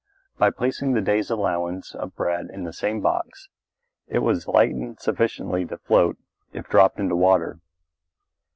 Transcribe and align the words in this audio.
By 0.39 0.49
placing 0.49 0.93
the 0.93 1.01
day's 1.01 1.29
allowance 1.29 1.93
of 1.93 2.15
bread 2.15 2.49
in 2.51 2.63
this 2.63 2.79
same 2.79 3.01
box, 3.01 3.49
it 4.07 4.23
was 4.23 4.47
lightened 4.47 4.99
sufficiently 4.99 5.63
to 5.67 5.77
float 5.77 6.17
if 6.53 6.67
dropped 6.67 6.99
into 6.99 7.15
water. 7.15 7.59